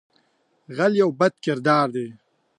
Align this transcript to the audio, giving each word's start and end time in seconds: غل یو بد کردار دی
غل 0.75 0.93
یو 1.01 1.09
بد 1.19 1.33
کردار 1.45 1.87
دی 1.95 2.07